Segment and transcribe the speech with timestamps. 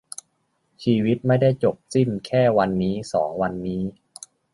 [0.83, 2.71] ชีวิตไม่ได้จบสิ้นแค่วัน
[3.13, 3.81] สองวันนี้